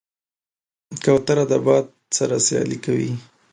[1.03, 1.85] کوتره د باد
[2.17, 3.11] سره سیالي کوي.